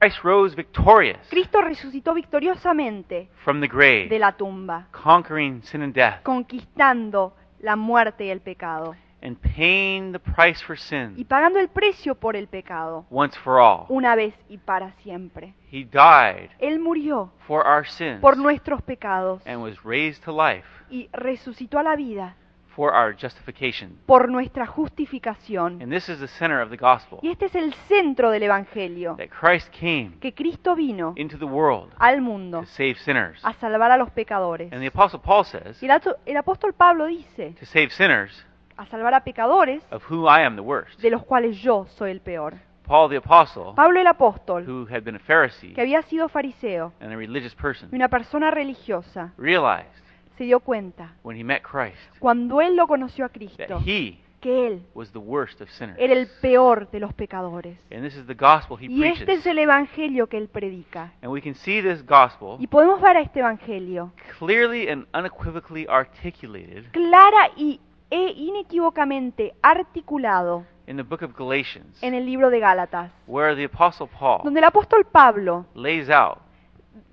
[0.00, 5.92] Christ rose victorious Cristo resucitó victoriosamente from the de grave, la tumba, conquering sin and
[5.92, 11.58] death, conquistando la muerte y el pecado and paying the price for y sin pagando
[11.58, 13.86] el precio por el pecado, once for all.
[13.88, 15.54] una vez y para siempre.
[15.70, 20.66] He died Él murió for our sins por nuestros pecados and was raised to life
[20.90, 22.36] y resucitó a la vida
[22.78, 23.98] for our justification.
[24.06, 25.82] por nuestra justificación.
[25.82, 29.16] And this is the center of the gospel Y este es el centro del Evangelio,
[29.16, 33.40] that Christ came que Cristo vino into the world al mundo to save sinners.
[33.44, 34.72] a salvar a los pecadores.
[34.72, 38.44] And the Apostle Paul says, Y el, ato- el apóstol Pablo dice, to save sinners,
[38.76, 41.00] a salvar a pecadores, of who I am the worst.
[41.00, 42.54] de los cuales yo soy el peor.
[42.86, 46.92] Paul the Apostle, Pablo el apóstol, who had been a Pharisee que había sido fariseo
[47.00, 49.90] and a religious person, y una persona religiosa, realized
[50.38, 54.18] se dio cuenta, when he met Christ cuando él lo conoció a that Cristo, he
[54.40, 55.98] que él was the worst of sinners.
[55.98, 57.76] era el peor de los pecadores.
[57.90, 59.40] And this is the gospel he Y este preaches.
[59.40, 61.12] es el Evangelio que él predica.
[61.22, 65.86] And we can see this gospel Y podemos ver a este Evangelio clearly and unequivocally
[65.88, 67.80] articulated clara y
[68.10, 73.64] e inequívocamente articulado in the book of Galatians, en el libro de Gálatas, where the
[73.64, 76.38] Apostle Paul donde el apóstol Pablo lays out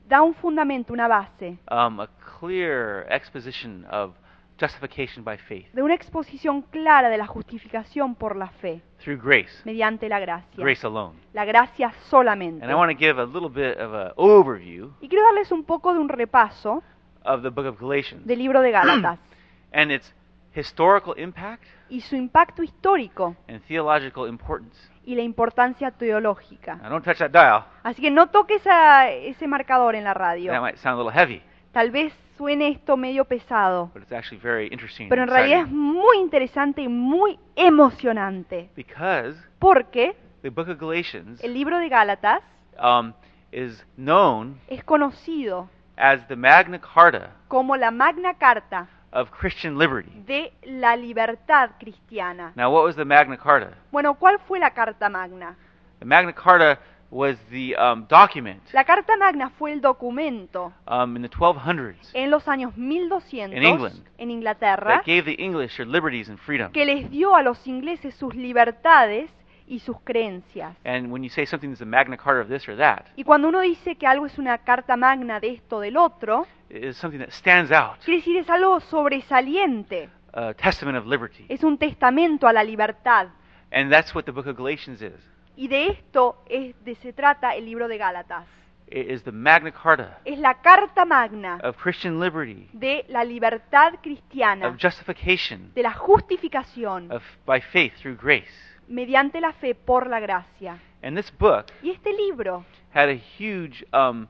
[0.08, 2.08] da un fundamento, una base, um, a
[2.46, 4.14] clear exposition of
[4.58, 9.52] justification by faith de una exposición clara de la justificación por la fe, through grace,
[9.66, 10.64] mediante la gracia.
[10.64, 11.20] grace alone.
[11.34, 12.64] La gracia solamente.
[12.64, 15.64] And I want to give a little bit of an overview Y quiero darles un
[15.66, 16.82] poco de un repaso
[17.26, 19.20] of the book of Galatians del libro de Gálatas
[19.74, 20.14] and its
[20.56, 24.76] historical impact y su impacto histórico and theological importance.
[25.04, 26.78] y la importancia teológica.
[26.78, 27.66] Now, don't touch that dial.
[27.84, 30.52] Así que no toques a ese marcador en la radio.
[30.52, 34.42] That might sound a little heavy, Tal vez suene esto medio pesado, but it's actually
[34.42, 35.10] very interesting.
[35.10, 40.70] pero en and realidad es exciting muy interesante y muy emocionante, because porque the book
[40.70, 42.42] of Galatians el libro de Gálatas
[42.82, 43.14] um,
[43.52, 50.12] is known es conocido as the Magna Carta como la Magna Carta of Christian liberty.
[50.26, 52.52] de la libertad cristiana.
[52.56, 53.74] Now, what was the Magna Carta?
[53.92, 55.56] Bueno, ¿cuál fue la Carta Magna?
[56.00, 56.78] The Magna Carta
[57.12, 62.30] was the um, document La Carta Magna fue el documento um, in the 1200s en
[62.32, 64.04] los años 1200 In England.
[64.18, 66.72] en Inglaterra that gave the English their liberties and freedom.
[66.72, 69.30] que les dio a los ingleses sus libertades
[69.68, 70.76] y sus creencias.
[70.84, 73.62] And when you say something is Magna Carta of this or that, Y cuando uno
[73.62, 77.32] dice que algo es una carta magna de esto o del otro, is something that
[77.32, 81.46] stands out, quiere decir es algo sobresaliente, a testament of liberty.
[81.50, 83.30] es un testamento a la libertad.
[83.72, 85.14] And that's what the book of Galatians is.
[85.58, 88.46] Y de esto es de se trata el libro de Gálatas.
[88.88, 93.96] It is the Magna Carta Es la carta magna of Christian liberty, de la libertad
[94.02, 98.52] cristiana, of justification, de la justificación of by faith through grace.
[98.88, 100.80] mediante la fe por la gracia.
[101.02, 102.64] And this book Y este libro
[102.94, 104.28] had a huge um,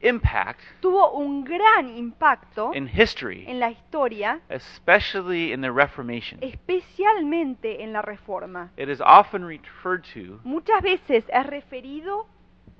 [0.00, 6.38] impact tuvo un gran impacto in history, en la historia, especially in the Reformation.
[6.42, 8.70] especialmente en la Reforma.
[8.76, 12.26] It is often referred to Muchas veces es referido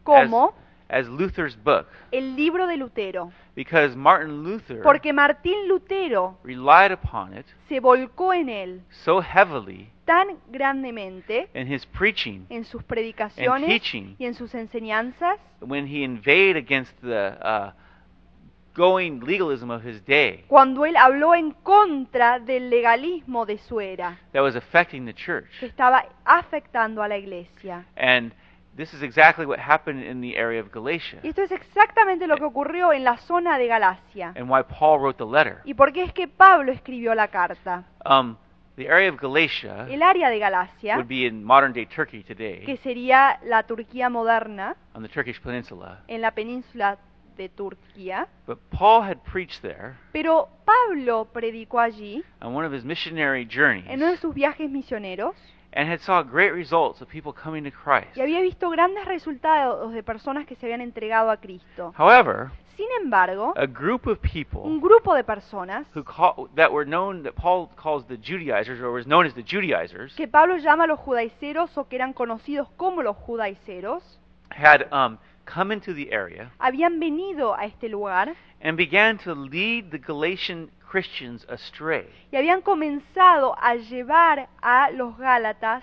[0.04, 0.54] como
[0.88, 7.36] as Luther's book el libro de Lutero, because Martin Luther porque Martín Lutero relied upon
[7.36, 12.88] it se volcó en él so heavily tan grandemente in his preaching en sus and
[12.88, 16.02] predicaciones teaching y en sus enseñanzas when he
[16.56, 17.72] against the uh,
[18.74, 24.18] going legalism of his day cuando él habló en contra del legalismo de su era,
[24.32, 25.46] that was affecting the church.
[25.60, 27.84] que estaba afectando a la iglesia.
[27.94, 28.32] And
[28.76, 32.38] this is exactly what happened in the area of Galatia Y esto es exactamente lo
[32.38, 34.32] que ocurrió en la zona de Galacia.
[34.36, 35.60] and why Paul wrote the letter.
[35.66, 37.84] ¿Y por qué es que Pablo escribió la carta?
[38.06, 38.36] Um,
[38.78, 42.34] the area of Galatia El área de Galacia, would be in modern day Turkey que
[42.34, 46.02] today, sería la Turquía moderna, on the Turkish peninsula.
[46.08, 46.98] en la península
[47.36, 52.84] de Turquía, But Paul had preached there pero Pablo predicó allí on one of his
[52.84, 55.34] missionary journeys en uno de sus viajes misioneros
[55.74, 58.16] and had saw great results of people coming to Christ.
[58.16, 61.92] y había visto grandes resultados de personas que se habían entregado a Cristo.
[61.96, 66.86] However, Sin embargo, a group of people un grupo de personas who call, that were
[66.86, 70.86] known that Paul calls the Judaizers or was known as the Judaizers que Pablo llama
[70.86, 74.04] los judaiceros o que eran conocidos como los judaiceros,
[74.50, 79.90] had um, come into the area habían venido a este lugar and began to lead
[79.90, 82.06] the Galatian Christians astray.
[82.30, 85.82] y habían comenzado a llevar a los Gálatas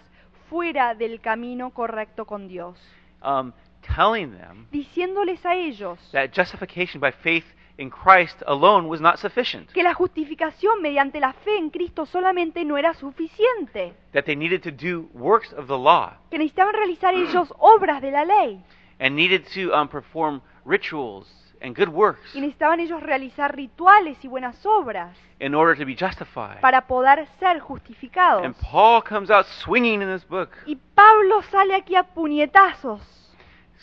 [0.49, 2.77] fuera del camino correcto con Dios,
[3.21, 3.51] um,
[3.95, 7.45] telling them diciéndoles a ellos that justification by faith
[7.77, 12.63] in Christ alone was not sufficient, que la justificación mediante la fe en Cristo solamente
[12.63, 16.13] no era suficiente, that they needed to do works of the law.
[16.29, 18.61] que necesitaban realizar ellos obras de la ley.
[18.99, 21.27] and needed to um, perform rituals
[21.61, 25.95] and good works y necesitaban ellos realizar rituales y buenas obras in order to be
[25.97, 26.61] justified.
[26.61, 28.41] para poder ser justificados.
[28.45, 33.01] And Paul comes out swinging in this book, Y Pablo sale aquí a puñetazos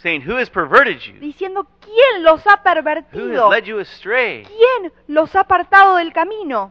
[0.03, 1.19] saying, Who has perverted you?
[1.21, 4.45] diciendo quién los ha Who has pervertido, led you astray?
[4.45, 6.71] quién los ha apartado del camino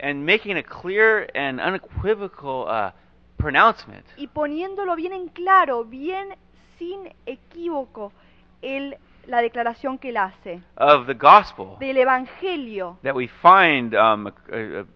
[0.00, 2.90] And making a clear and unequivocal uh,
[3.36, 4.04] pronouncement.
[4.16, 6.36] Y poniéndolo bien en claro, bien
[6.78, 8.12] sin equívoco,
[8.60, 8.96] el,
[9.28, 10.60] la declaración que él hace.
[10.76, 11.76] Of the gospel.
[11.78, 12.98] Del Evangelio.
[13.04, 14.86] that we find um, a, a- a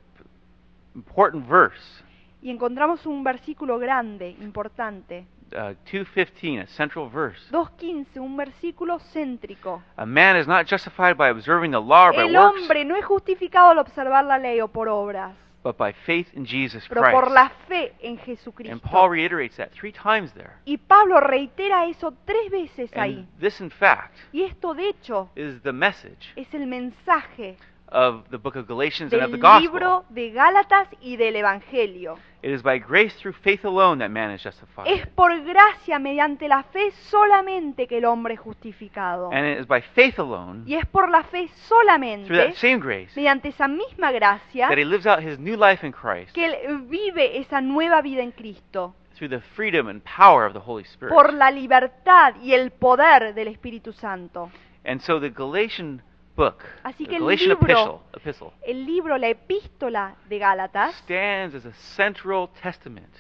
[0.97, 2.03] important verse,
[2.43, 7.41] Y encontramos un versículo grande, importante, uh, 215, a central verse.
[7.51, 9.83] 2.15, un versículo céntrico.
[9.97, 12.97] A man is not justified by observing the law or by El works, hombre no
[12.97, 17.03] es justificado al observar la ley o por obras, but by faith in Jesus pero
[17.11, 17.35] por Christ.
[17.35, 18.79] la fe en And Jesucristo.
[18.89, 20.53] Paul reiterates that three times there.
[20.65, 23.19] Y Pablo reitera eso tres veces ahí.
[23.19, 27.57] And this, in fact, Y esto, de hecho, is the message es el mensaje
[27.91, 29.61] of the book of Galatians and of del the gospel.
[29.63, 32.19] libro de Gálatas y del Evangelio.
[32.41, 34.87] It is by grace through faith alone that man is justified.
[34.87, 39.31] Es por gracia mediante la fe solamente que el hombre es justificado.
[39.33, 42.79] And it is by faith alone, Y es por la fe through that solamente, same
[42.79, 46.47] grace, mediante esa misma gracia, that he lives out his new life in Christ que
[46.47, 48.95] él vive esa nueva vida en Cristo.
[49.17, 51.13] through the freedom and power of the Holy Spirit.
[51.13, 54.51] Por la libertad y el poder del Espíritu Santo.
[54.85, 56.03] And so the Galatian
[56.39, 61.55] book, Así the que el libro- epistle, epistle El libro, la epístola de Gálatas, stands
[61.55, 63.13] as a central testament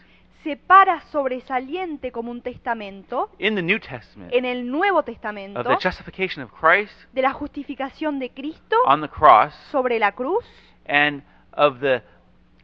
[0.44, 5.62] se para sobresaliente como un testamento in the New Testament en el Nuevo of Testamento
[5.64, 10.44] the justification of Christ de la justificación de Cristo on the cross sobre la cruz
[10.86, 11.22] and
[11.54, 12.02] of the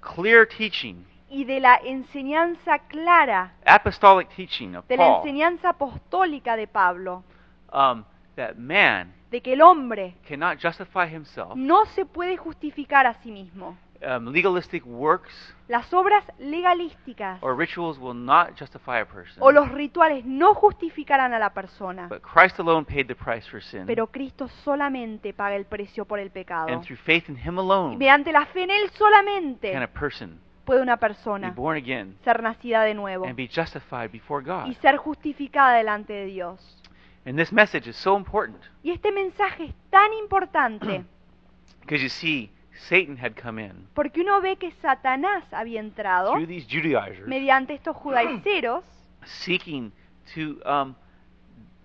[0.00, 6.68] clear teaching, y de la enseñanza clara, apostolic teaching of de la enseñanza apostólica de
[6.68, 7.24] Pablo,
[7.72, 8.04] um,
[8.36, 11.54] that man de que el hombre cannot justify himself.
[11.56, 13.76] no se puede justificar a sí mismo.
[14.06, 15.32] Um, legalistic works
[15.66, 19.42] Las obras legalísticas or rituals will not justify a person.
[19.42, 23.62] o los rituales no justificarán a la persona, But Christ alone paid the price for
[23.62, 23.86] sin.
[23.86, 26.68] pero Cristo solamente paga el precio por el pecado.
[26.68, 29.88] And through faith in Him Y alone mediante la fe en Él can a solamente
[29.88, 34.44] person puede una be persona born again ser nacida de nuevo and be justified before
[34.44, 34.66] God.
[34.66, 36.82] y ser justificada delante de Dios.
[37.26, 38.60] And this message is so important.
[38.82, 41.04] Y este mensaje es tan importante.
[41.80, 42.50] Because you see,
[42.88, 47.74] Satan had come in porque uno ve que Satanás había entrado through these Judaizers mediante
[47.74, 48.84] estos judaiceros
[49.24, 49.92] seeking
[50.34, 50.94] to um,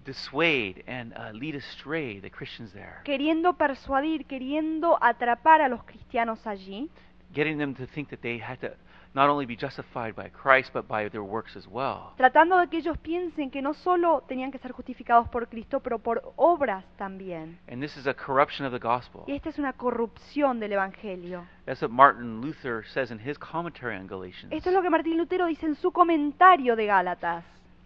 [0.05, 6.45] dissuade and uh, lead astray the Christians there, queriendo persuadir, queriendo atrapar a los cristianos
[6.47, 6.89] allí,
[7.33, 8.73] getting them to think that they had to
[9.13, 12.13] not only be justified by Christ but by their works as well.
[12.17, 15.99] tratando de que ellos piensen que no solo tenían que ser justificados por Cristo, pero
[15.99, 17.59] por obras también.
[17.67, 19.23] And this is a corruption of the gospel.
[19.27, 21.45] Y esta es una corrupción del Evangelio.
[21.65, 24.51] That's what Martin Luther says in his commentary on Galatians.
[24.51, 27.43] Esto es lo que Martín Lutero dice en su comentario de Gálatas,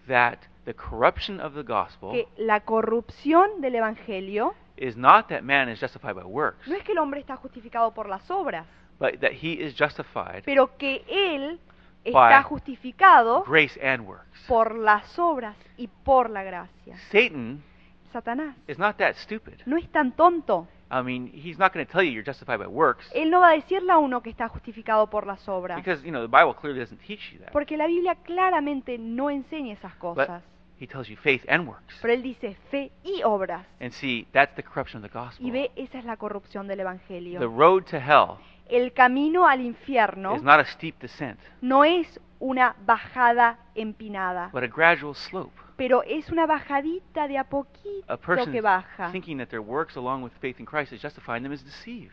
[0.07, 5.69] That the corruption of the gospel que la corrupción del Evangelio is not that man
[5.69, 8.65] is justified by works, no es que el hombre está justificado por las obras,
[8.99, 11.59] but that he is justified pero que él
[12.03, 14.45] está justificado grace and works.
[14.47, 16.97] por las obras y por la gracia.
[17.11, 17.63] Satan
[18.11, 19.59] Satanás is not that stupid.
[19.65, 20.67] no es tan tonto.
[20.91, 23.49] I mean, he's not going to tell you you're justified by works Él no va
[23.49, 26.53] a decirle a uno que está justificado por las obras, because, you know, the Bible
[26.53, 27.51] clearly doesn't teach you that.
[27.51, 30.43] porque la Biblia claramente no enseña esas But cosas.
[30.79, 31.97] he tells you faith and works.
[32.01, 33.65] Pero él dice fe y obras.
[33.79, 35.43] And see, that's the corruption of the gospel.
[35.47, 37.39] Y ve, esa es la corrupción del The Evangelio.
[37.49, 42.75] road to hell El camino al infierno is not a steep descent, no es una
[42.85, 45.62] bajada empinada, but a gradual slope.
[45.75, 49.11] Pero es una bajadita de a poquito person que baja.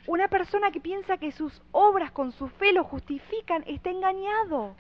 [0.07, 4.77] Una persona que piensa que sus obras con su fe lo justifican está engañado,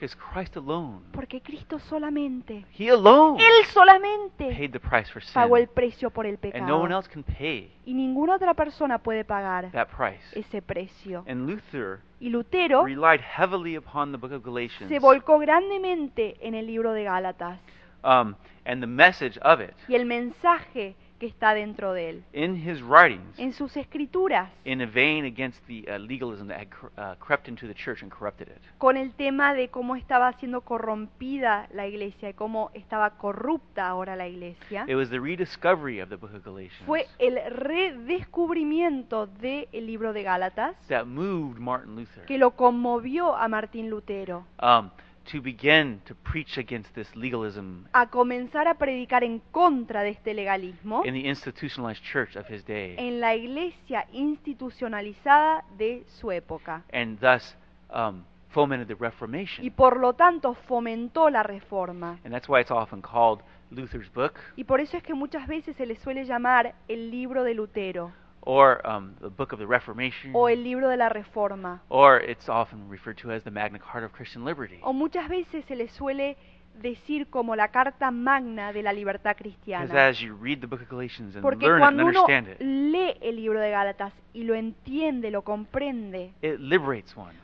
[1.12, 6.26] porque Cristo solamente, He alone Él solamente paid the price for pagó el precio por
[6.26, 6.98] el And no one pecado.
[6.98, 10.38] else can pay Y ninguna otra persona puede pagar that price.
[10.38, 11.24] ese precio.
[11.28, 16.54] And Luther Y Lutero relied heavily upon the book of Galatians se volcó grandemente en
[16.54, 17.58] el libro de Gálatas
[18.02, 22.56] um, and the message of it y el mensaje que está dentro de él, in
[22.56, 26.86] his writings en sus escrituras, in a vein against the uh, legalism that had cr-
[26.96, 28.56] uh, crept into the church and corrupted it.
[28.78, 34.16] con el tema de cómo estaba siendo corrompida la iglesia y cómo estaba corrupta ahora
[34.16, 39.68] la iglesia, It was the rediscovery of the book of Galatians fue el redescubrimiento del
[39.72, 42.24] libro de Gálatas that moved Martin Luther.
[42.24, 44.46] que lo conmovió a Martín Lutero.
[44.62, 44.90] Um,
[45.32, 50.34] to begin to preach against this legalism a comenzar a predicar en contra de este
[50.34, 56.82] legalismo in the institutionalized church of his day, en la iglesia institucionalizada de su época.
[56.92, 57.56] and thus
[57.94, 59.70] um, fomented the Y Reformation.
[59.70, 62.18] por lo tanto fomentó la reforma.
[62.24, 65.76] And that's why it's often called Luther's book Y por eso es que muchas veces
[65.76, 70.30] se le suele llamar el libro de Lutero or um, the book of the Reformation,
[70.34, 71.80] o el libro de la reforma.
[71.88, 74.78] or it's often referred to as the Magna Carta of Christian Liberty.
[74.82, 76.36] O muchas veces se le suele
[76.80, 80.08] decir como la carta magna de la libertad Because cristiana.
[80.08, 82.48] as you read the book of Galatians and Porque learn it and cuando uno understand
[82.48, 87.34] it, lee el libro de Gálatas y lo entiende, lo comprende, it liberates one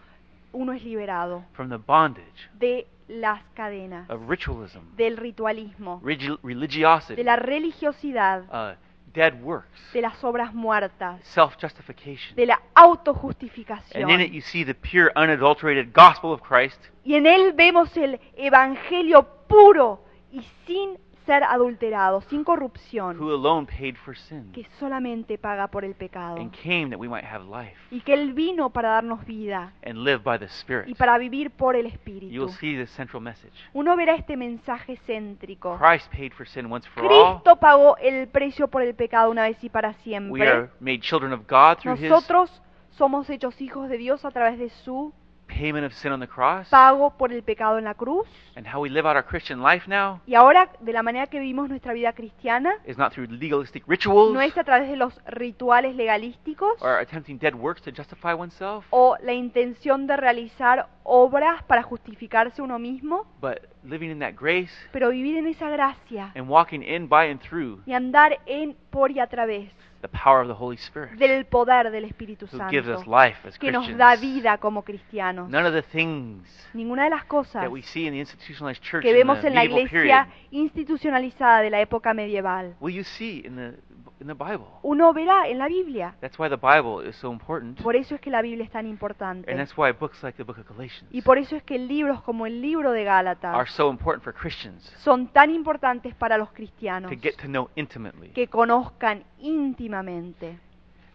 [0.57, 7.25] uno es liberado from the bondage de las cadenas, of ritualism, del ritualismo, religiosity, de
[7.25, 8.77] la religiosidad, uh,
[9.17, 12.37] dead works, de las obras muertas, self-justification.
[12.37, 14.33] de la And in it autojustificación.
[14.33, 20.05] you see the pure, unadulterated gospel of Christ, Y en él vemos el evangelio puro
[20.31, 25.85] y sin ser adulterado, sin corrupción, who alone paid for sin que solamente paga por
[25.85, 26.37] el pecado.
[26.37, 29.99] and came that we might have life Y que él vino para darnos vida and
[30.05, 30.97] live by the y Spirit.
[30.97, 32.41] para vivir por el You Espíritu.
[32.45, 33.53] will see the central message.
[33.75, 35.77] Uno verá este mensaje céntrico.
[35.79, 37.35] Christ paid for sin once for all.
[37.41, 40.49] Cristo pagó el precio por el pecado una vez y para We siempre.
[40.49, 44.59] are made children of God through His Nosotros somos hechos hijos de Dios a través
[44.59, 45.13] de su
[45.47, 46.69] payment of sin on the cross.
[46.69, 48.27] pago por el pecado en la cruz.
[48.57, 51.39] And how we live out our Christian life now Y ahora, de la manera que
[51.39, 55.19] vivimos nuestra vida cristiana, is not through legalistic rituals no es a través de los
[55.27, 61.63] rituales legalísticos or attempting dead works to justify oneself, o la intención de realizar obras
[61.65, 66.49] para justificarse uno mismo, but living in that grace pero vivir en esa gracia and
[66.49, 69.71] walking in, by, and through y andar en, por y a través
[70.03, 73.49] the power of the Holy Spirit del poder del Espíritu who gives us Santo life
[73.49, 74.35] as que nos da Christians.
[74.35, 75.49] vida como cristianos.
[75.49, 79.03] None of the things Ninguna de las cosas that we see in the institutionalized church
[79.03, 82.95] que in vemos the en la medieval iglesia period institucionalizada de la época medieval, will
[82.95, 83.75] you see in the
[84.21, 84.67] in the Bible.
[84.83, 86.15] uno verá en la Biblia.
[86.21, 88.87] That's why the Bible is so important, Por eso es que la Biblia es tan
[88.87, 89.51] importante.
[89.51, 92.23] and that's why books like the Book of Galatians Y por eso es que libros
[92.23, 96.51] como el libro de are Gálatas so important for Christians son tan importantes para los
[96.53, 98.31] cristianos to get to know intimately.
[98.31, 100.59] que conozcan íntimamente.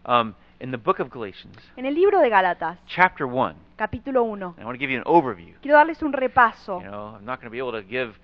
[0.04, 4.54] Um, in the Book of Galatians, En el libro de Gálatas, chapter one, capítulo 1,
[4.58, 5.54] I want to give you an overview.
[5.60, 6.80] quiero darles un repaso.
[6.80, 8.14] You know, I'm not going to be able to give,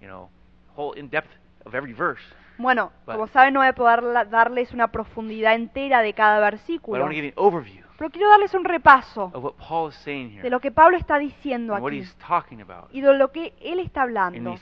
[0.00, 0.30] you know,
[0.76, 1.30] whole in depth
[1.64, 2.20] of every verse,
[2.58, 3.18] Bueno, Vale.
[3.18, 7.00] como saben, no voy a poder darles una profundidad entera de cada but I versículo,
[7.02, 9.30] want to give you an overview pero quiero darles un repaso
[10.42, 12.02] de lo que Pablo está diciendo aquí
[12.90, 14.56] y de lo que él está hablando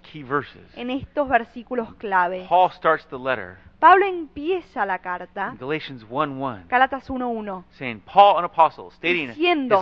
[0.77, 2.47] en estos versículos clave.
[3.79, 9.81] Pablo empieza la carta, in Galatians 1:1, Gálatas 1.1, saying, Paul, an apostle, stating Diciendo-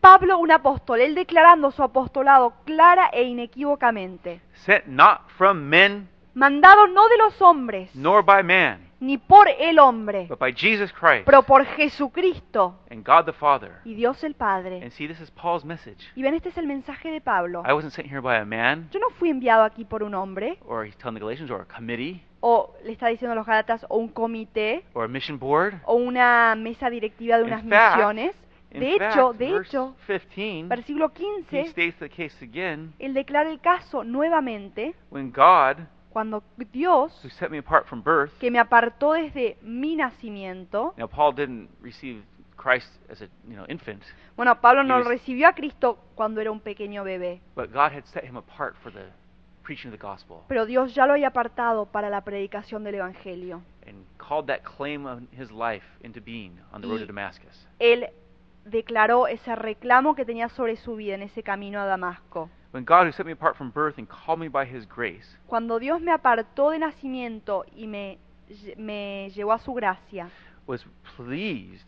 [0.00, 6.86] Pablo un apóstol, él declarando su apostolado clara e inequívocamente, sent not from men, mandado
[6.86, 11.24] no de los hombres, nor by man, ni por el hombre, but by Jesus Christ
[11.26, 13.80] pero por Jesucristo and God the Father.
[13.84, 14.80] y Dios el Padre.
[14.82, 15.98] And see, this is Paul's message.
[16.14, 17.62] Y ven, este es el mensaje de Pablo.
[17.68, 20.58] I wasn't sent here by a man, Yo no fui enviado aquí por un hombre,
[20.66, 23.84] or he's telling the Galatians, or a committee, o le está diciendo a los Gálatas,
[23.88, 25.74] o un comité, or a mission board.
[25.84, 28.36] o una mesa directiva de In unas fact, misiones.
[28.80, 33.50] De fact, hecho, de hecho, 15, versículo he 15, states the case again él declara
[33.50, 36.42] el caso nuevamente when God, cuando
[36.72, 41.34] Dios, who set me apart from birth, que me apartó desde mi nacimiento, now Paul
[41.34, 42.22] didn't receive
[42.56, 44.02] Christ as a you know infant,
[44.36, 48.04] bueno, Pablo no was- recibió a Cristo cuando era un pequeño bebé, but God had
[48.06, 49.04] set him apart for the
[49.62, 53.62] preaching of the gospel pero Dios ya lo había apartado para la predicación del Evangelio.
[53.86, 57.66] and called that claim of his life into being on the road to Y- Damascus.
[57.78, 58.08] Él
[58.66, 62.50] declaró ese reclamo que tenía sobre su vida en ese camino a Damasco.
[65.46, 68.18] Cuando Dios me apartó de nacimiento y me,
[68.76, 70.28] me llevó a su gracia,
[70.66, 70.84] was
[71.16, 71.86] pleased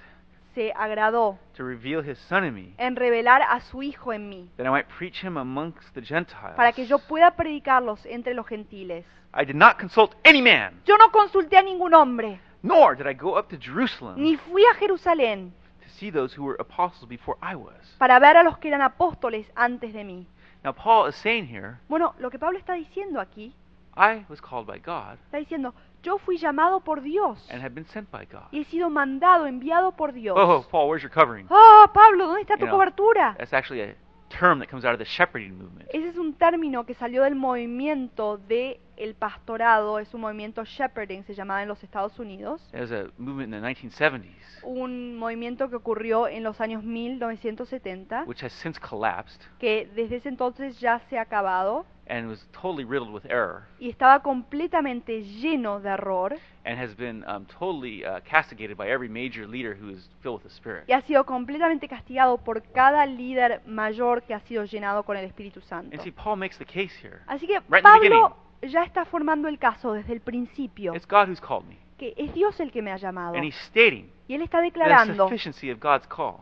[0.55, 4.49] se agradó to reveal his son in me, en revelar a su Hijo en mí,
[4.57, 6.55] that I might preach him amongst the Gentiles.
[6.57, 9.05] para que yo pueda predicarlos entre los gentiles.
[9.35, 13.15] I did not consult any man, Yo no consulté a ningún hombre, nor did I
[13.15, 15.53] go up to Jerusalem ni fui a Jerusalén
[15.99, 17.97] see those who were apostles before I was.
[17.99, 20.27] para ver a los que eran apóstoles antes de mí.
[20.65, 23.53] Now, Paul is saying here, Bueno, lo que Pablo está diciendo aquí,
[23.97, 28.11] I was called by God está diciendo, yo fui llamado por Dios and been sent
[28.11, 28.49] by God.
[28.53, 30.37] y he sido mandado, enviado por Dios.
[30.39, 31.47] Oh, Paul, where's your covering?
[31.51, 33.35] Oh, Pablo, ¿dónde está You tu know, cobertura?
[33.39, 33.97] That's actually a
[34.29, 35.89] term that comes out of the shepherding movement.
[35.93, 41.23] Ese es un término que salió del movimiento de el pastorado, es un movimiento shepherding,
[41.25, 45.71] se llamaba en los Estados Unidos, It was a movement in the 1970s, un movimiento
[45.71, 49.41] que ocurrió en los años 1970, which has since collapsed.
[49.59, 53.89] que desde ese entonces ya se ha acabado and was totally riddled with error y
[53.89, 59.47] estaba completamente lleno de error and has been um, totally uh, castigated by every major
[59.47, 60.85] leader who is filled with the Spirit.
[60.89, 65.25] y ha sido completamente castigado por cada líder mayor que ha sido llenado con el
[65.25, 65.95] Espíritu Santo.
[65.95, 67.21] And see, Paul makes the case here.
[67.27, 71.07] Así que Right in the Pablo ya está formando el caso desde el principio, It's
[71.07, 71.77] God who's called me.
[71.99, 73.35] que es Dios el que me ha llamado.
[73.35, 75.31] And he's stating Y él está declarando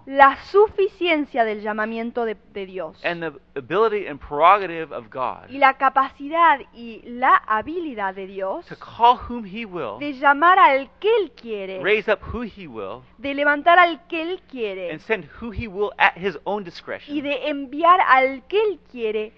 [0.07, 5.59] la suficiencia del llamamiento de, de Dios and the ability and prerogative of God y
[5.59, 10.91] la capacidad y la habilidad de Dios to call whom he will, de llamar al
[10.99, 15.01] que él quiere, raise up who he will, de levantar al que él quiere and
[15.01, 19.33] send who he will at his own y discretion, de enviar al que él quiere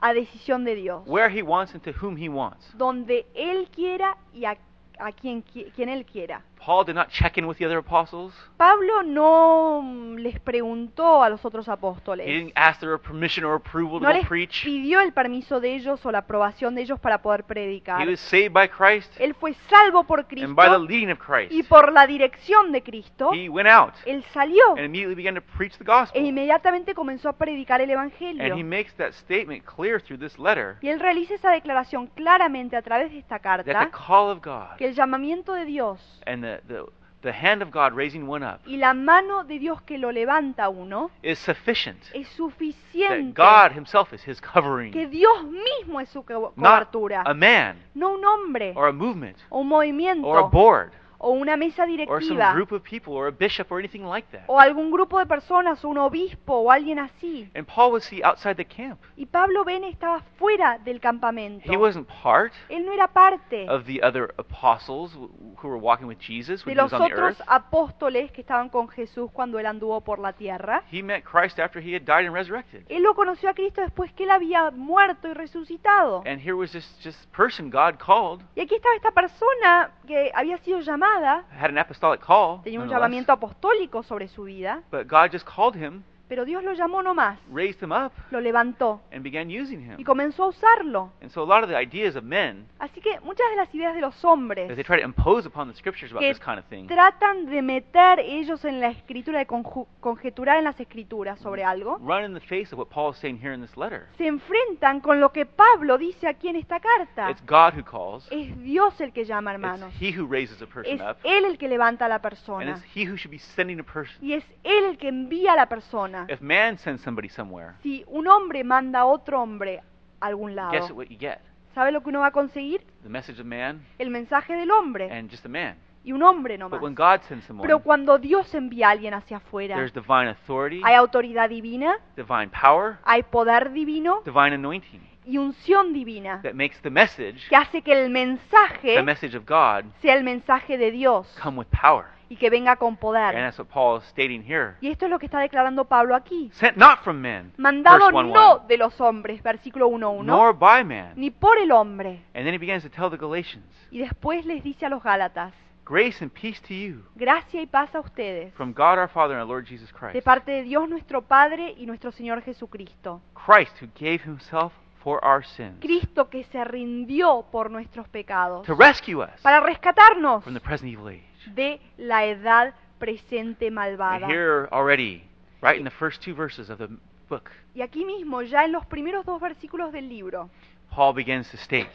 [0.00, 2.76] a decisión de Dios, where he wants and to whom he wants.
[2.76, 4.56] donde él quiera y a,
[4.98, 6.42] a quien, qui- quien él quiera.
[6.68, 8.34] Paul did not check in with the other apostles.
[8.58, 14.00] Pablo no les preguntó a los otros He apóstoles, didn't ask their permission or approval
[14.00, 14.64] to no go les preach.
[14.64, 18.06] pidió el permiso de ellos o la aprobación de ellos para poder He predicar.
[18.06, 21.52] was saved by Christ Él fue salvo por and by the Cristo leading of Christ.
[21.52, 25.40] y por la dirección de Cristo, He went out él salió and immediately began to
[25.56, 26.22] preach the e gospel.
[26.22, 28.64] inmediatamente comenzó a predicar el And he Evangelio.
[28.66, 33.10] makes that statement clear through this letter Y él realiza esa declaración claramente a través
[33.10, 36.57] de esta that the carta, call of God que el llamamiento de Dios and the,
[36.66, 36.86] the,
[37.22, 40.68] the hand of God raising one up y la mano de Dios que lo levanta
[40.68, 42.02] uno is sufficient.
[42.14, 46.90] es That suficiente, God himself is his covering, que Dios mismo es su co- not
[46.92, 51.30] cobertura, a man no un hombre or a movement o un or a board o
[51.30, 54.44] una mesa or some directiva group of people or a bishop or anything like that.
[54.46, 57.50] o algún grupo de personas o un obispo o alguien así.
[57.54, 59.00] And Paul was see outside the camp.
[59.16, 61.70] Y Pablo Ben estaba fuera del campamento.
[61.70, 65.28] He wasn't part Él no era parte of the other apostles who
[65.60, 68.42] who were walking with Jesus de when he was los on the otros apóstoles que
[68.42, 70.82] estaban con Jesús cuando él anduvo por la tierra.
[70.90, 72.84] He met Christ after he had died and resurrected.
[72.88, 76.22] Él lo conoció a Cristo después que él había muerto y resucitado.
[76.26, 80.58] And here was this just person God called, Y aquí estaba esta persona que había
[80.58, 81.07] sido llamada,
[81.50, 85.74] had an apostolic call, tenía un llamamiento apostólico sobre su vida, but God just called
[85.74, 90.00] him, pero Dios lo llamó nomás, raised him up, lo levantó and began using y
[90.00, 90.04] him.
[90.04, 91.12] comenzó a usarlo.
[91.22, 93.94] And so a lot of the ideas of men Así que muchas de las ideas
[93.94, 96.58] de los that hombres they try to impose upon the scriptures about que this kind
[96.58, 101.64] of thing tratan de meter ellos en la escritura, de conjeturar en las escrituras sobre
[101.64, 104.06] algo, run in the face of what Paul is saying here in this letter.
[104.16, 107.30] se enfrentan con lo que Pablo dice aquí en esta carta.
[107.30, 108.26] It's God who calls.
[108.30, 109.94] Es Dios el que llama, It's hermanos.
[110.00, 111.16] He who raises a Es person up.
[111.24, 112.70] Él el que levanta a la And persona.
[112.72, 114.16] it's He who should be sending a person.
[114.20, 116.17] Y es Él el que envía a la persona.
[116.28, 119.80] If man sends somebody somewhere, Si un hombre manda a otro hombre
[120.20, 121.38] a algún guess lado, what you get?
[121.74, 122.80] ¿sabe lo que uno va a conseguir?
[123.02, 125.10] The message of man El mensaje del hombre.
[125.10, 125.76] and just a man.
[126.04, 127.20] Y un hombre But when nomás.
[127.20, 130.94] God sends someone, Pero cuando Dios envía a alguien hacia afuera, there's divine authority, hay
[130.94, 136.88] autoridad divina, divine power, hay poder divino divine anointing y unción divina that makes the
[136.90, 141.26] message, que hace que el the mensaje message of God, sea el mensaje de Dios
[141.42, 142.06] come with power.
[142.28, 143.34] Y que venga con And poder.
[143.34, 144.74] that's what Paul is stating here.
[144.80, 146.50] Y esto es lo que está declarando Pablo aquí.
[146.54, 150.58] Sent not from men, Mandado verse 1, no 1, de los hombres, versículo 1.1, nor
[150.58, 151.12] by man.
[151.16, 152.22] ni por el hombre.
[152.34, 155.52] And then he begins to tell the Galatians, Y después les dice a los Gálatas,
[155.84, 159.40] grace and peace to you gracia y paz a ustedes, from God our Father and
[159.40, 160.22] our Lord Jesus de Christ.
[160.22, 163.22] parte de Dios nuestro Padre y nuestro Señor Jesucristo.
[163.32, 164.74] Christ who gave himself
[165.08, 170.44] for our sins Cristo que se rindió por nuestros pecados, to rescue us para rescatarnos
[170.44, 171.22] from the present evil age.
[171.54, 174.26] de la edad presente And malvada.
[174.26, 175.22] here already,
[175.62, 176.88] right in the first two verses of the
[177.28, 180.50] book, Y aquí mismo, ya en los primeros dos versículos del libro,
[180.94, 181.88] Paul begins to state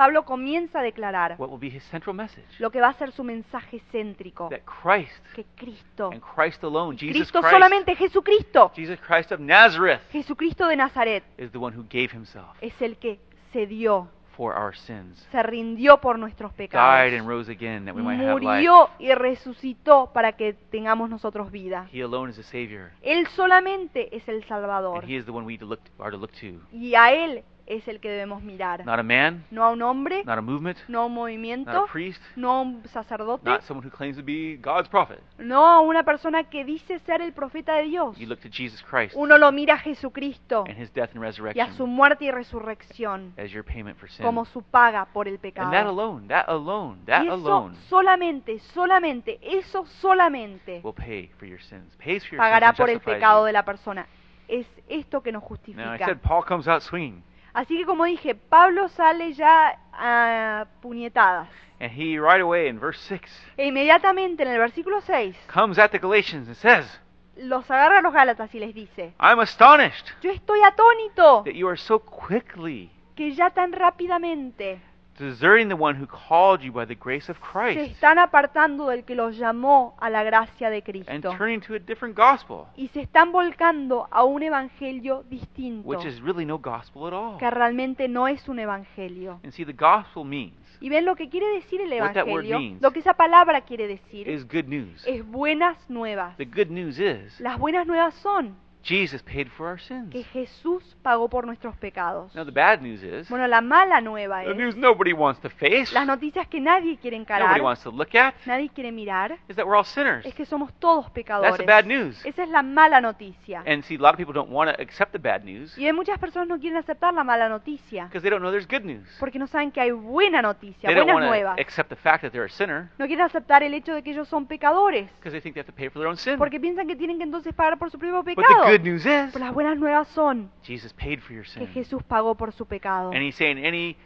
[0.00, 3.12] Pablo comienza a declarar what will be his central message lo que va a ser
[3.12, 8.72] su mensaje céntrico, that Christ que Cristo, and Christ alone, Jesus Cristo Christ, solamente Jesucristo,
[8.74, 12.96] Jesus Christ of Nazareth, Jesucristo de Nazaret, is the one who gave himself es el
[12.96, 13.20] que
[13.52, 14.08] se dio,
[14.38, 18.18] for our sins, se rindió por nuestros died pecados, and rose again that we might
[18.18, 18.46] have life.
[18.46, 21.90] murió y resucitó para que tengamos nosotros vida.
[21.92, 25.00] He alone is the Savior, Él solamente es el Salvador.
[25.02, 26.58] And He is the one we look, are to look to.
[26.72, 28.84] y a Él es el que debemos mirar.
[28.84, 31.20] Not a man, No a un hombre, not a movement, no a un not a
[31.20, 35.20] movimiento, priest, no a un sacerdote, not someone who claims to be God's prophet.
[35.38, 38.16] no a una persona que dice ser el profeta de Dios.
[38.18, 41.28] You look to Jesus Christ Uno lo mira a Jesucristo and His death and y
[41.28, 44.24] a su resurrection muerte y resurrección as your payment for sin.
[44.26, 45.90] como su paga por el And that pecado.
[45.90, 51.60] alone, that alone, that Y eso alone solamente, solamente, eso solamente will pay for your
[51.60, 51.94] sins.
[51.96, 53.46] Pays for your pagará sins por el pecado you.
[53.46, 54.06] de la persona.
[54.48, 56.04] es esto que nos Now, I justifica.
[56.06, 61.48] said Paul comes out swinging, Así que como dije, Pablo sale ya a puñetadas.
[61.80, 63.22] and he right away in verse 6
[63.56, 67.00] E inmediatamente en el versículo 6 comes at the Galatians and says,
[67.36, 71.66] los agarra a los Gálatas y les dice, I'm astonished yo estoy atónito that you
[71.68, 74.80] are so quickly que ya tan rápidamente
[75.20, 79.04] deserting the one who called you by the grace of se Christ están apartando del
[79.04, 82.88] que los llamó a la gracia de and Cristo turning to a different gospel, y
[82.88, 87.38] se están volcando a un evangelio distinto which is really no gospel at all.
[87.38, 89.40] que realmente no es un evangelio.
[89.44, 92.90] And see, the gospel means Y ven lo que quiere decir el evangelio, means lo
[92.90, 95.06] que esa palabra quiere decir is good news.
[95.06, 96.36] es buenas nuevas.
[96.38, 100.10] The good news is Las buenas nuevas son Jesus paid for our sins.
[100.10, 102.34] que Jesús pagó por nuestros pecados.
[102.34, 105.50] Now, the bad news is Bueno, la mala nueva the es news nobody wants to
[105.50, 109.36] face, las noticias que nadie quiere encarar, nobody wants to look at, nadie quiere mirar,
[109.48, 110.24] is that we're all sinners.
[110.24, 111.56] es que somos todos That's pecadores.
[111.58, 112.24] the bad news.
[112.24, 113.62] Esa es la mala noticia.
[113.66, 115.92] And see, a lot of people don't want to accept the bad news Y hay
[115.92, 119.06] muchas personas no quieren aceptar la mala noticia because they don't know there's good news.
[119.20, 121.56] porque no saben que hay buena noticia, They don't buenas want nuevas.
[121.56, 124.12] to accept the fact that they're a sinner No quieren aceptar el hecho de que
[124.12, 126.38] ellos son pecadores because they think they have to pay for their own sin.
[126.38, 128.69] porque piensan que tienen que entonces pagar por su propio But pecado.
[128.70, 131.66] The good news is Pero las buenas nuevas son Jesus paid for your que sin.
[131.68, 133.10] Jesús pagó por su pecado.
[133.10, 133.96] And he's saying any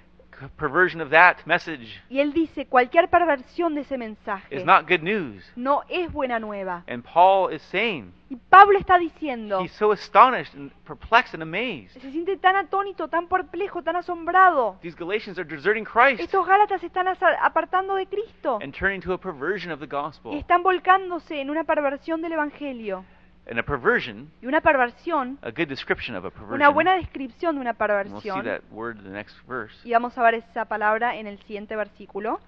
[0.56, 5.00] perversion of that message Y él dice, cualquier perversión de ese mensaje is not good
[5.02, 5.44] news.
[5.56, 6.82] no es buena nueva.
[6.88, 12.00] And Paul is saying Y Pablo está diciendo, he's so astonished and perplexed and amazed.
[12.00, 14.76] se siente tan atónito, tan perplejo, tan asombrado.
[14.82, 19.00] These Galatians are deserting Christ Estos Gálatas se están asa- apartando de Cristo and turning
[19.02, 20.34] to a perversion of the y gospel.
[20.36, 23.04] están volcándose en una perversión del Evangelio.
[23.46, 27.56] And a perversion, Y una perversión, a good description of a una perversion, buena descripción
[27.56, 27.78] de una and
[28.10, 31.16] we'll see perversión, that word in the next verse, y vamos a ver esa palabra
[31.16, 32.40] en el siguiente versículo,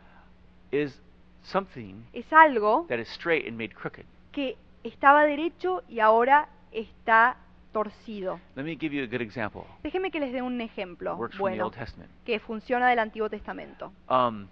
[0.72, 0.98] is
[1.42, 4.06] something es algo that is straight and made crooked.
[4.32, 7.36] que estaba derecho y ahora está
[7.72, 8.40] torcido.
[8.54, 9.64] Let me give you a good example.
[9.82, 12.10] Déjenme que les dé un ejemplo Works from the bueno Old Testament.
[12.24, 13.92] que funciona del Antiguo Testamento.
[14.08, 14.48] Um,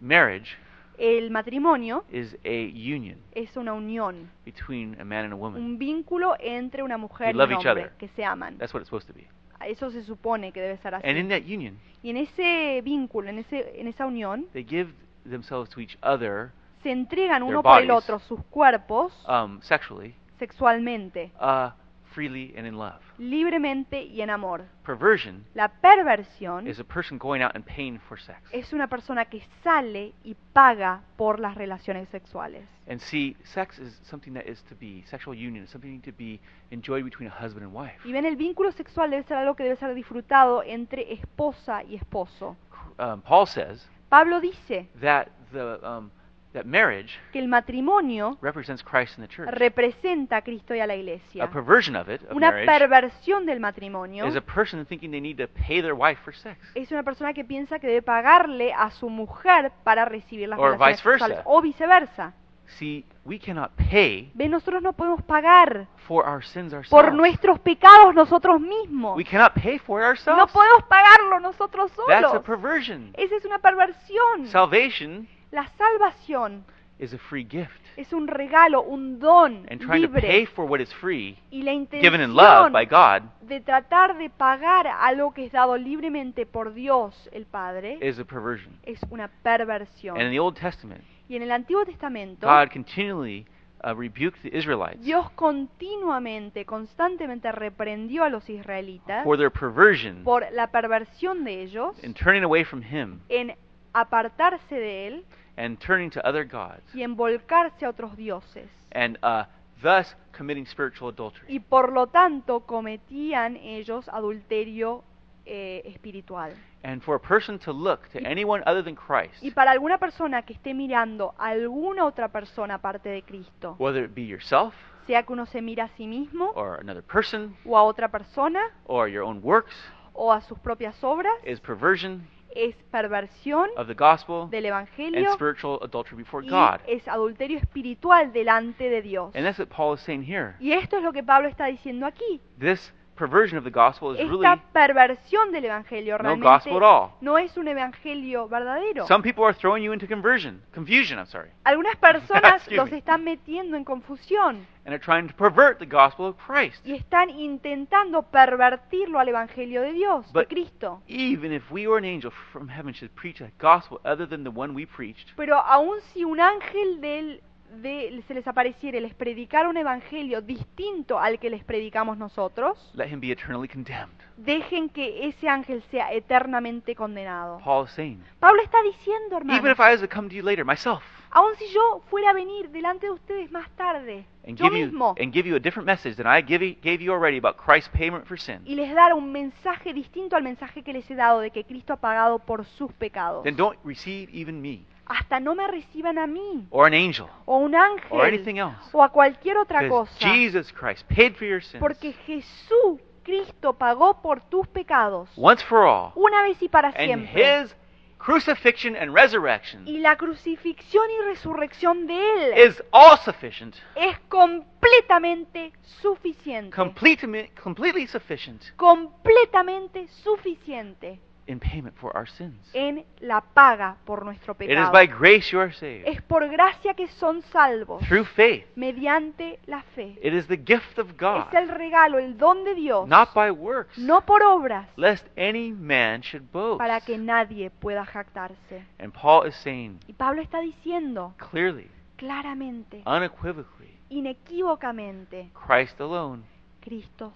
[0.00, 0.56] marriage
[0.98, 2.48] El matrimonio is a
[2.94, 5.62] union es una unión, between a man and a woman.
[5.62, 7.96] un vínculo entre una mujer They y love un each hombre other.
[7.98, 8.58] que se aman.
[8.58, 9.26] That's what it's supposed to be.
[9.66, 11.08] Eso se supone que debe ser así.
[11.08, 14.92] And in that union, Y en ese vínculo, en, ese, en esa unión, they give
[15.28, 16.50] themselves to each other
[16.82, 18.04] se entregan Their uno por el bodies.
[18.04, 21.70] otro sus cuerpos um, sexually, sexualmente, uh,
[22.18, 22.98] freely, and in love.
[23.18, 24.64] libremente y en amor.
[24.84, 28.40] Perversion La perversión is a person going out and paying for sex.
[28.52, 32.66] es una persona que sale y paga por las relaciones sexuales.
[32.88, 36.40] And see, sex is something that is to be, sexual union is something to be
[36.72, 38.00] enjoyed between a husband and wife.
[38.04, 41.94] Y ven, el vínculo sexual debe ser algo que debe ser disfrutado entre esposa y
[41.94, 42.56] esposo.
[42.98, 46.10] Um, Paul says Pablo dice that the um,
[46.52, 49.48] that marriage que el matrimonio represents Christ in the church.
[49.50, 51.46] representa a Cristo y a la A iglesia.
[51.50, 55.36] perversion of it, of Una marriage, perversión del matrimonio is a person thinking they need
[55.36, 56.58] to pay their wife for sex.
[56.74, 60.72] es una persona que piensa que debe pagarle a su mujer para recibir las Or
[60.72, 61.42] relaciones vice versa.
[61.44, 62.32] o viceversa.
[62.78, 66.90] See, we cannot pay Ve, nosotros no podemos pagar for our sins ourselves.
[66.90, 69.16] por nuestros pecados nosotros mismos.
[69.16, 70.52] We cannot pay for it No ourselves.
[70.52, 72.42] podemos pagarlo nosotros That's a solos.
[72.44, 73.12] perversion.
[73.16, 74.46] Esa es una perversión.
[74.48, 76.64] Salvation La salvación
[76.98, 77.70] is a free gift.
[77.96, 80.46] es un regalo, un don And trying to pay libre.
[80.54, 84.30] for what is free, Y la given in love intención by God, de tratar de
[84.30, 88.78] pagar algo que es dado libremente por Dios el Padre is a perversion.
[88.82, 90.16] es una perversión.
[90.16, 93.46] And in the Old Testament, Y en el Antiguo Testamento, God continually
[93.84, 100.44] uh, rebuked the Israelites Dios continuamente, constantemente reprendió a los israelitas for their perversion por
[100.52, 103.54] la perversión de ellos in turning away from Him en
[103.92, 105.24] apartarse de Él
[105.56, 108.68] and turning to other gods, y en volcarse a otros dioses.
[108.92, 109.44] and uh,
[109.82, 111.46] thus committing spiritual adultery.
[111.48, 115.02] Y por lo tanto cometían ellos adulterio
[115.46, 116.52] eh, espiritual.
[116.84, 120.42] And for a person to look to anyone other than Christ, Y para alguna persona
[120.42, 124.74] que esté mirando a alguna otra persona aparte de Cristo, whether it be yourself
[125.06, 128.60] sea que uno se mira a sí mismo or another person o a otra persona
[128.84, 129.74] or your own works,
[130.12, 135.32] o a sus propias obras, is perversion es perversión of the gospel del and Evangelio
[135.34, 136.80] spiritual adultery before y God.
[136.86, 139.34] es adulterio espiritual delante de Dios.
[139.34, 140.56] And that's what Paul is saying here.
[140.58, 142.40] Y esto es lo que Pablo está diciendo aquí.
[142.58, 146.82] This perversion of the gospel is really Esta perversión del Evangelio no realmente gospel at
[146.82, 147.10] all.
[147.20, 149.06] no es un Evangelio verdadero.
[149.06, 152.98] Some people are throwing you into conversion, confusion, I'm sorry, Algunas personas Excuse los me.
[152.98, 156.80] están metiendo en confusión and are trying to pervert the gospel of Christ.
[156.86, 161.02] y están intentando pervertirlo al Evangelio de Dios, de But- Cristo.
[161.08, 164.50] Even if we or an angel from heaven should preach a gospel other than the
[164.50, 169.68] one we preached, Pero aun si un ángel del de- se les apareciere, les predicara
[169.68, 174.12] un evangelio distinto al que les predicamos nosotros, let him be eternally condemned.
[174.36, 177.58] dejen que ese ángel sea eternamente condenado.
[177.64, 180.42] Paul is saying, Pablo está diciendo, even hermano, if I was to come to you
[180.42, 184.66] later myself aun si yo fuera a venir delante de ustedes más tarde, and yo
[184.66, 187.38] give you mismo, and give you a different message than I give, gave you already
[187.38, 191.08] about Christ's payment for sin, y les dar un mensaje distinto al mensaje que les
[191.10, 194.84] he dado de que Cristo ha pagado por sus pecados, then don't receive even me
[195.08, 197.26] hasta no me reciban a mí, or an angel.
[197.46, 197.74] O un
[198.10, 198.90] or anything ángel, else.
[198.92, 200.12] o a cualquier otra cosa.
[200.18, 201.80] Jesus Christ paid for your sins.
[201.80, 205.28] Porque Jesús, Cristo, pagó por tus pecados.
[205.36, 207.62] Once for all, una vez y para and siempre.
[207.62, 207.74] his
[208.18, 212.16] crucifixion and resurrection Y la crucifixión y resurrección de
[212.54, 216.74] Él is all sufficient, es completamente suficiente.
[216.74, 218.62] completely, completely sufficient.
[218.76, 222.56] Completamente suficiente in payment for our sins.
[222.74, 224.92] en la paga por nuestro It is pecado.
[224.92, 228.66] by grace you are saved Es por gracia que son salvos through faith.
[228.76, 230.18] mediante la fe.
[230.22, 233.50] It is the gift of God, Es el regalo, el don de Dios, not by
[233.50, 236.78] works, no por obras, lest any man should boast.
[236.78, 238.84] para que nadie pueda jactarse.
[238.98, 246.42] And Paul is saying Y Pablo está diciendo clearly, claramente, unequivocally, inequívocamente, Christ alone,
[246.88, 247.34] Cristo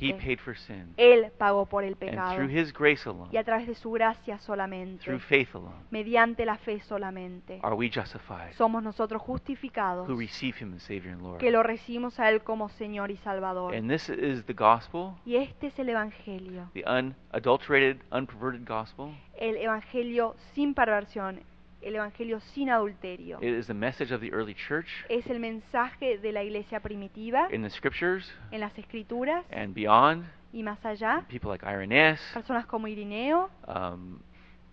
[0.00, 0.92] He paid for sin.
[0.96, 2.34] Él pagó por el And pecado.
[2.36, 6.44] through His grace alone, Y a través de su gracia solamente, through faith alone, mediante
[6.44, 11.22] la fe solamente, are we justified somos nosotros justificados who receive Him as Savior and
[11.22, 11.38] Lord.
[11.38, 13.74] que lo recibimos a Él como Señor y Salvador.
[13.74, 19.14] And this is the gospel, Y este es el Evangelio, the unadulterated, unperverted gospel.
[19.38, 21.40] el Evangelio sin perversión,
[21.86, 23.38] el Evangelio sin adulterio.
[23.40, 27.48] It is the message of the early church Es el mensaje de la iglesia primitiva
[27.52, 30.24] in the scriptures en las escrituras and beyond.
[30.52, 31.24] y más allá.
[31.28, 34.18] People like Irenaeus, Personas como Irineo, um,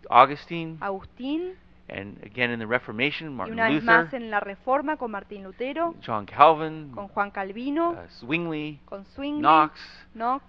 [0.09, 1.55] Augustine, Agustín,
[1.89, 5.11] and again in the Reformation, y Martin una vez Luther, más en la Reforma con
[5.11, 9.79] Martín Lutero, John Calvin, con Juan Calvino, uh, Zwingli, con Zwingli, Knox,
[10.13, 10.43] Knox,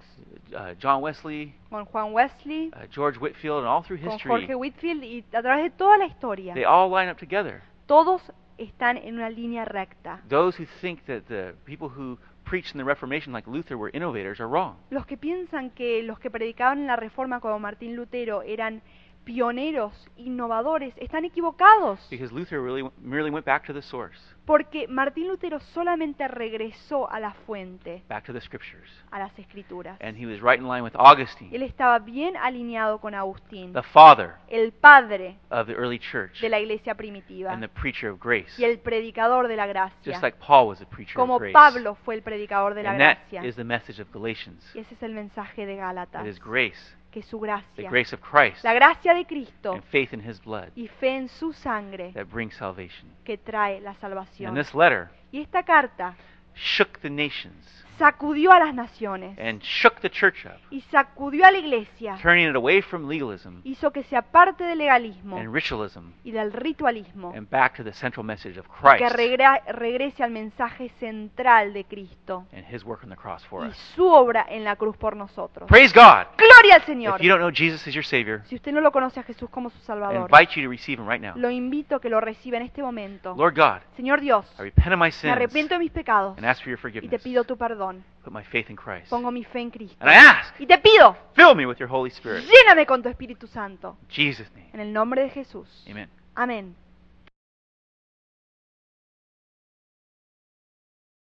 [0.52, 4.54] uh, John Wesley, con Juan Wesley, uh, George Whitfield, and all through con history, Jorge
[4.54, 6.54] Whitfield y a través de toda la historia.
[6.54, 7.62] they all line up together.
[7.86, 8.22] Todos
[8.56, 10.20] están en una línea recta.
[10.28, 14.38] Those who think that the people who preached in the Reformation, like Luther, were innovators
[14.40, 14.76] are wrong.
[14.90, 18.82] Los que piensan que los que predicaban en la Reforma como Martín Lutero eran
[19.24, 21.98] pioneros, innovadores, están equivocados.
[22.10, 27.18] Because Luther really merely went back to the source, Porque Martín Lutero solamente regresó a
[27.18, 28.88] la fuente, back to the scriptures.
[29.10, 29.98] a las escrituras.
[30.02, 33.82] And he was right in line with Augustine, Él estaba bien alineado con Agustín, the
[33.82, 38.20] father el padre of the early church de la iglesia primitiva and the preacher of
[38.20, 38.52] grace.
[38.60, 41.54] y el predicador de la Just gracia, like Paul was a preacher como of grace.
[41.54, 43.48] Pablo fue el predicador de la and that gracia.
[43.48, 44.62] is the message of Galatians.
[44.74, 46.76] Y ese es el mensaje de Gálatas, It is grace,
[47.14, 50.42] que su the gracia, grace of Christ, la gracia de Cristo and faith in his
[50.42, 53.08] blood y fe en su sangre that brings salvation.
[53.24, 54.54] que trae la And salvación.
[54.56, 56.16] this letter Y esta carta
[56.54, 61.50] shook the nations sacudió a las naciones and shook the church up, y sacudió a
[61.50, 66.10] la iglesia, turning it away from legalism hizo que se aparte del legalismo and ritualism
[66.24, 70.22] y del ritualismo and back to the central message of y que Christ regra- regrese
[70.22, 73.76] al mensaje central de Cristo and his work on the cross for y us.
[73.94, 75.68] su obra en la cruz por nosotros.
[75.68, 76.26] Praise God!
[76.36, 77.16] Gloria al Señor.
[77.20, 79.48] If you don't know Jesus as your Savior, Si usted no lo conoce a Jesús
[79.50, 81.34] como su I Salvador, invite you to receive Him right now.
[81.36, 83.34] lo invito a que lo reciba en este momento.
[83.36, 86.46] Lord God, Señor Dios, I repent of my me sins arrepiento de mis pecados and
[86.46, 87.22] ask for your y te forgiveness.
[87.22, 88.04] pido tu perdón.
[88.24, 89.10] Put my faith in Christ.
[89.10, 89.96] Pongo mi fe en Cristo.
[90.00, 92.44] And I ask, Y te pido, fill me with your Holy Spirit.
[92.44, 93.96] lléname con tu Espíritu Santo.
[94.02, 94.70] In Jesus' name.
[94.72, 95.68] En el nombre de Jesús.
[95.88, 96.08] Amen.
[96.34, 96.74] Amén.